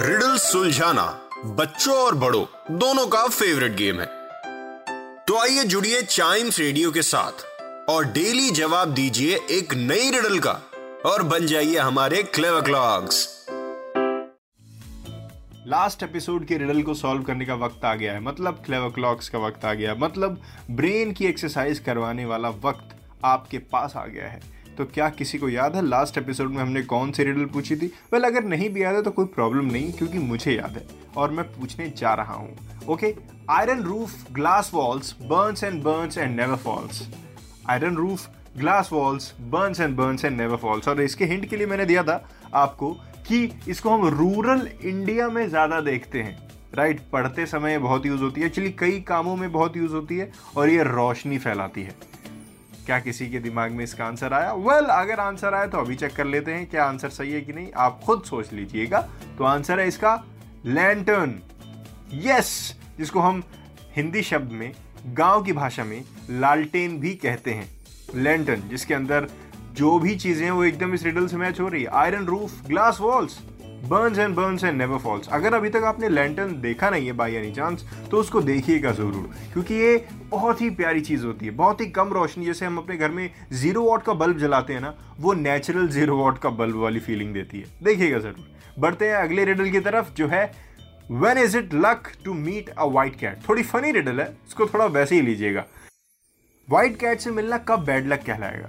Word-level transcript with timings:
Riddle 0.00 0.36
सुलझाना 0.36 1.04
बच्चों 1.44 1.96
और 1.96 2.14
बड़ों 2.14 2.44
दोनों 2.78 3.06
का 3.06 3.26
फेवरेट 3.28 3.72
गेम 3.72 4.00
है। 4.00 4.06
तो 5.26 5.38
आइए 5.38 5.64
जुड़िए 5.64 6.02
चाइम्स 6.02 6.58
रेडियो 6.58 6.90
के 6.90 7.02
साथ 7.02 7.44
और 7.90 8.04
डेली 8.04 8.50
जवाब 8.50 8.94
दीजिए 8.94 9.38
एक 9.50 9.74
नई 9.74 10.10
रिडल 10.10 10.38
का 10.38 10.52
और 11.06 11.22
बन 11.22 11.46
जाइए 11.46 11.78
हमारे 11.78 12.22
क्लेवर 12.22 12.60
क्लॉक्स 12.60 13.26
लास्ट 15.66 16.02
एपिसोड 16.02 16.46
के 16.46 16.58
रिडल 16.58 16.82
को 16.82 16.94
सॉल्व 16.94 17.22
करने 17.22 17.46
का 17.46 17.54
वक्त 17.54 17.84
आ 17.84 17.94
गया 17.94 18.12
है। 18.12 18.20
मतलब 18.20 18.62
क्लेवर 18.66 18.88
क्लॉक्स 18.88 19.28
का 19.28 19.38
वक्त 19.38 19.64
आ 19.64 19.74
गया 19.74 19.94
मतलब 19.94 20.42
ब्रेन 20.70 21.12
की 21.12 21.26
एक्सरसाइज 21.26 21.78
करवाने 21.78 22.24
वाला 22.24 22.48
वक्त 22.48 22.96
आपके 23.24 23.58
पास 23.58 23.96
आ 23.96 24.06
गया 24.06 24.28
है। 24.28 24.57
तो 24.78 24.84
क्या 24.84 25.08
किसी 25.10 25.38
को 25.38 25.48
याद 25.48 25.76
है 25.76 25.84
लास्ट 25.86 26.18
एपिसोड 26.18 26.50
में 26.50 26.62
हमने 26.62 26.82
कौन 26.84 27.12
सी 27.12 27.24
रिडल 27.24 27.44
पूछी 27.44 27.76
थी? 27.76 27.86
वेल 28.12 28.24
अगर 28.24 28.44
नहीं 28.44 28.68
भी 28.70 28.82
याद 28.82 28.94
है 28.94 29.02
तो 29.02 29.10
कोई 29.10 29.24
प्रॉब्लम 29.26 29.64
नहीं 29.64 29.92
क्योंकि 29.92 30.18
मुझे 30.18 30.52
याद 30.52 30.76
है 30.76 30.86
और 31.16 31.30
मैं 31.30 31.44
पूछने 31.50 31.92
जा 31.98 32.14
रहा 32.14 32.34
हूँ। 32.34 32.56
Okay 32.88 33.14
iron 33.50 33.82
roof 33.82 34.32
glass 34.32 34.70
walls 34.74 35.14
burns 35.22 35.64
and 35.64 35.82
burns 35.82 36.18
and 36.18 36.36
never 36.36 36.56
falls 36.56 37.02
iron 37.70 37.96
roof 37.96 38.28
glass 38.58 38.90
walls 38.92 39.32
burns 39.50 39.80
and 39.80 39.96
burns 39.96 40.24
and 40.24 40.36
never 40.36 40.56
falls 40.56 40.88
और 40.88 41.00
इसके 41.00 41.24
हिंट 41.24 41.46
के 41.46 41.56
लिए 41.56 41.66
मैंने 41.66 41.84
दिया 41.84 42.02
था 42.02 42.22
आपको 42.54 42.90
कि 43.28 43.48
इसको 43.68 43.90
हम 43.90 44.06
रूरल 44.08 44.68
इंडिया 44.84 45.28
में 45.28 45.48
ज़्यादा 45.48 45.80
देखते 45.80 46.22
हैं। 46.22 46.36
राइट 46.74 46.96
right, 46.96 47.10
पढ़ते 47.10 47.46
समय 47.46 47.78
बहुत 47.78 48.06
यूज़ 48.06 48.20
होती 48.20 48.40
है। 48.40 48.46
एक्चुअली 48.46 48.70
कई 48.70 49.00
कामों 49.00 49.36
में 49.36 49.50
बहुत 49.52 49.76
यूज़ 49.76 49.92
होती 49.92 50.16
है 50.18 50.30
और 50.56 50.70
ये 50.70 50.82
रोशनी 50.82 51.38
फैलाती 51.38 51.82
है। 51.82 51.94
क्या 52.88 52.98
किसी 52.98 53.28
के 53.30 53.38
दिमाग 53.38 53.72
में 53.72 53.82
इसका 53.84 54.04
आंसर 54.04 54.32
आया? 54.32 54.52
वेल 54.52 54.66
well, 54.66 54.90
अगर 54.90 55.20
आंसर 55.20 55.54
आया 55.54 55.66
तो 55.66 55.78
अभी 55.78 55.94
चेक 55.94 56.14
कर 56.16 56.24
लेते 56.24 56.52
हैं 56.52 56.66
क्या 56.66 56.84
आंसर 56.84 57.08
सही 57.08 57.32
है 57.32 57.40
कि 57.40 57.52
नहीं। 57.52 57.72
आप 57.76 58.00
खुद 58.04 58.22
सोच 58.22 58.52
लीजिएगा। 58.52 59.00
तो 59.38 59.44
आंसर 59.44 59.80
है 59.80 59.86
इसका 59.88 60.14
लैंटर्न 60.66 61.34
यस 62.26 62.76
जिसको 62.98 63.20
हम 63.20 63.42
हिंदी 63.96 64.22
शब्द 64.22 64.52
में 64.52 64.72
गाँव 65.08 65.42
की 65.42 65.52
भाषा 65.52 65.84
में 65.84 66.02
लालटेन 66.30 66.98
भी 67.00 67.14
कहते 67.16 67.50
हैं। 67.50 67.68
लैंटर्न 68.14 68.68
जिसके 68.68 68.94
अंदर 68.94 69.28
जो 69.72 69.98
भी 69.98 70.16
चीज़ें 70.16 70.44
हैं 70.44 70.52
वो 70.52 70.64
एकदम 70.64 70.94
इस 70.94 71.04
रिडल 71.04 71.26
से 71.26 71.36
मैच 71.36 71.60
हो 71.60 71.68
रही 71.68 71.82
है। 71.82 71.88
Iron 71.94 72.26
roof 72.26 72.66
glass 72.66 72.98
walls 73.00 73.38
burns 73.84 74.18
and 74.18 74.34
burns 74.34 74.64
and 74.64 74.76
never 74.78 74.98
falls 74.98 75.28
अगर 75.28 75.54
अभी 75.54 75.68
तक 75.70 75.82
आपने 75.84 76.08
लैंटर्न 76.08 76.52
देखा 76.60 76.88
नहीं 76.90 77.06
है 77.06 77.12
बाई 77.12 77.34
एनी 77.34 77.50
चांस 77.52 77.84
तो 78.10 78.16
उसको 78.16 78.40
देखिएगा 78.42 78.92
ज़रूर, 78.92 79.30
क्योंकि 79.52 79.74
ये 79.74 80.04
बहुत 80.24 80.60
ही 80.60 80.70
प्यारी 80.70 81.00
चीज़ 81.00 81.24
होती 81.26 81.46
है, 81.46 81.52
बहुत 81.52 81.80
ही 81.80 81.86
कम 81.88 82.12
रोशनी, 82.12 82.44
जैसे 82.46 82.66
हम 82.66 82.78
अपने 82.78 82.96
घर 82.96 83.10
में 83.10 83.30
ज़ीरो 83.52 83.82
वॉट 83.82 84.02
का 84.02 84.12
बल्ब 84.14 84.38
जलाते 84.38 84.72
हैं 84.72 84.80
ना, 84.80 84.94
वो 85.18 85.32
नेचुरल 85.34 85.88
ज़ीरो 85.88 86.16
वॉट 86.16 86.38
का 86.38 86.50
बल्ब 86.52 86.76
वाली 86.76 87.00
फीलिंग 87.00 87.32
देती 87.34 87.60
है। 87.60 87.66
देखिएगा 87.82 88.18
ज़रूर। 88.18 88.56
बढ़ते 88.78 89.08
हैं 89.08 89.16
अगले 89.16 89.44
रिडल 89.44 89.70
की 89.70 89.80
तरफ़, 89.80 90.12
जो 90.14 90.28
है 90.28 90.44
when 91.12 91.38
is 91.38 91.56
it 91.58 91.74
luck 91.76 92.12
to 92.24 92.34
meet 92.34 92.68
a 92.68 92.84
white 92.86 93.16
cat 93.16 93.48
थोड़ी 93.48 93.62
फनी 93.64 93.92
रिडल 93.92 94.20
है 94.20 94.28
उसको 94.46 94.66
थोड़ा 94.66 94.86
वैसे 94.86 95.14
ही 95.14 95.20
लीजिएगा। 95.22 95.64
व्हाइट 96.68 96.98
कैट 97.00 97.20
से 97.20 97.30
मिलना 97.30 97.58
कब 97.68 97.84
बैड 97.84 98.06
लक 98.08 98.24
कहलाएगा? 98.26 98.68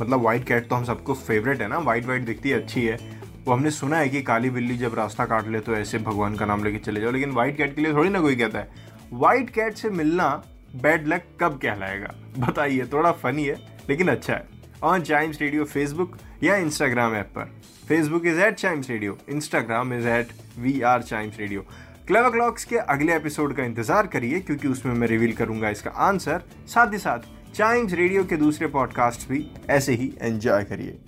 मतलब 0.00 0.20
व्हाइट 0.20 0.44
कैट 0.44 0.68
तो 0.68 0.74
हम 0.76 0.84
सबको 0.84 1.14
फेवरेट 1.14 1.60
है 1.62 1.68
ना 1.68 1.78
व्हाइट 1.78 2.04
व्हाइट 2.04 2.22
दिखती 2.24 2.50
है, 2.50 2.60
अच्छी 2.62 2.84
है। 2.84 3.19
वो 3.46 3.52
हमने 3.52 3.70
सुना 3.70 3.96
है 3.96 4.08
कि 4.08 4.22
काली 4.22 4.50
बिल्ली 4.50 4.76
जब 4.76 4.94
रास्ता 4.94 5.24
काट 5.26 5.48
ले 5.48 5.60
तो 5.60 5.74
ऐसे 5.76 5.98
भगवान 6.00 6.36
का 6.36 6.46
नाम 6.46 6.64
लेके 6.64 6.78
चले 6.78 7.00
जाओ, 7.00 7.10
लेकिन 7.10 7.30
व्हाइट 7.32 7.56
कैट 7.56 7.74
के 7.76 7.82
लिए 7.82 7.92
थोड़ी 7.94 8.10
ना 8.10 8.20
कोई 8.20 8.36
कहता 8.36 8.58
है। 8.58 8.88
व्हाइट 9.12 9.50
कैट 9.50 9.74
से 9.74 9.90
मिलना 9.90 10.30
बैड 10.74 11.06
लक 11.08 11.24
कब 11.40 11.58
कहलाएगा? 11.62 12.14
बताइए, 12.38 12.86
थोड़ा 12.92 13.12
फनी 13.12 13.44
है, 13.44 13.56
लेकिन 13.88 14.08
अच्छा 14.08 14.34
है। 14.34 14.48
ऑन 14.82 15.02
चाइम्स 15.02 15.40
रेडियो 15.40 15.64
फेसबुक 15.64 16.16
या 16.42 16.56
इंस्टाग्राम 16.56 17.14
ऐप 17.14 17.32
पर। 17.36 17.52
Facebook 17.88 18.26
is 18.26 18.40
at 18.40 18.54
Chimes 18.54 18.90
radio 18.90 19.18
Instagram 19.28 19.92
is 19.94 20.08
at 20.08 20.32
we 20.58 20.80
are 20.82 21.02
Chimes 21.02 21.38
radio 21.38 21.64
clever 22.06 22.30
clocks 22.30 22.64
के 22.64 22.76
अगले 22.76 23.16
एपिसोड 23.16 23.54
का 23.56 23.64
इंतज़ार 23.64 24.06
करिए, 24.06 24.40
क्योंकि 24.40 24.68
उसमें 24.68 24.94
मैं 24.94 25.08
रिवील 25.08 25.32
करूँगा 25.32 25.70
इसका 25.70 25.90
आंसर 25.90 26.42
साथ 26.68 26.92
ही 26.92 26.98
साथ 26.98 27.54
चाइम्स 27.54 27.92
रेडियो 27.92 28.24
के 28.24 28.36
दूसरे 28.36 28.66
पॉडकास्ट 28.68 29.28
भी 29.28 29.46
ऐसे 29.70 29.94
ही 29.94 30.12
एंजॉय 30.20 30.64
करिए। 30.64 30.98